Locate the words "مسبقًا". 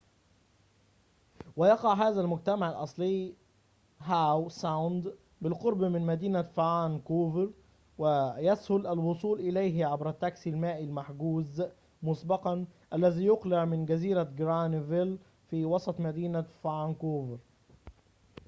12.03-12.65